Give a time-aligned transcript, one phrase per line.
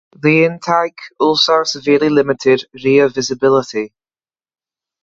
[0.19, 3.93] The intake also severely limited rear visibility.